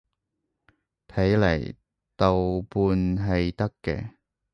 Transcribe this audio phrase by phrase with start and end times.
[1.07, 1.75] 睇嚟
[2.15, 4.15] 豆瓣係得嘅